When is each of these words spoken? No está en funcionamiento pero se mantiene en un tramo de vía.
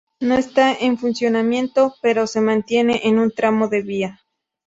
No 0.19 0.33
está 0.33 0.73
en 0.73 0.97
funcionamiento 0.97 1.93
pero 2.01 2.25
se 2.25 2.41
mantiene 2.41 3.01
en 3.03 3.19
un 3.19 3.29
tramo 3.29 3.67
de 3.67 3.83
vía. 3.83 4.21